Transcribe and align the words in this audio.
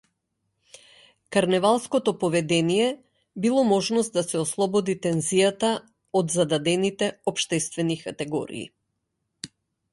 Карневалското 1.35 2.13
поведение 2.19 2.87
било 3.45 3.63
можност 3.73 4.15
да 4.17 4.25
се 4.29 4.41
ослободи 4.43 4.97
тензијата 5.03 5.71
од 6.23 6.35
зададените 6.39 7.11
општествени 7.33 8.03
категории. 8.07 8.69